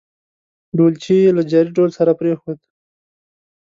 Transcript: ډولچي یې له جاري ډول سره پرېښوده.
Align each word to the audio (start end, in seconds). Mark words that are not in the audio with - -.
ډولچي 0.77 1.15
یې 1.23 1.31
له 1.37 1.43
جاري 1.51 1.71
ډول 1.77 1.89
سره 1.97 2.11
پرېښوده. 2.19 2.63